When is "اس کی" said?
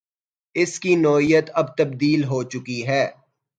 0.55-0.95